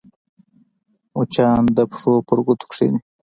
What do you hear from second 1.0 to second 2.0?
مچان د